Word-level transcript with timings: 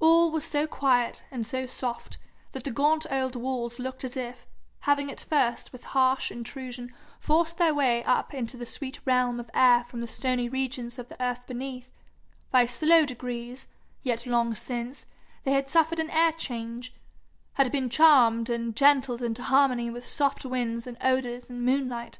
All 0.00 0.30
was 0.30 0.42
so 0.46 0.66
quiet 0.66 1.22
and 1.30 1.46
so 1.46 1.66
soft 1.66 2.16
that 2.52 2.64
the 2.64 2.70
gaunt 2.70 3.04
old 3.10 3.36
walls 3.36 3.78
looked 3.78 4.02
as 4.02 4.16
if, 4.16 4.46
having 4.80 5.10
at 5.10 5.20
first 5.20 5.70
with 5.70 5.84
harsh 5.84 6.32
intrusion 6.32 6.94
forced 7.20 7.58
their 7.58 7.74
way 7.74 8.02
up 8.04 8.32
into 8.32 8.56
the 8.56 8.64
sweet 8.64 9.00
realm 9.04 9.38
of 9.38 9.50
air 9.52 9.84
from 9.84 10.00
the 10.00 10.08
stony 10.08 10.48
regions 10.48 10.98
of 10.98 11.10
the 11.10 11.22
earth 11.22 11.46
beneath, 11.46 11.90
by 12.50 12.64
slow 12.64 13.04
degrees, 13.04 13.68
yet 14.02 14.26
long 14.26 14.54
since, 14.54 15.04
they 15.42 15.52
had 15.52 15.68
suffered 15.68 16.00
an 16.00 16.08
air 16.08 16.32
change, 16.32 16.94
and 17.58 17.70
been 17.70 17.90
charmed 17.90 18.48
and 18.48 18.74
gentled 18.74 19.20
into 19.20 19.42
harmony 19.42 19.90
with 19.90 20.06
soft 20.06 20.46
winds 20.46 20.86
and 20.86 20.96
odours 21.02 21.50
and 21.50 21.66
moonlight. 21.66 22.18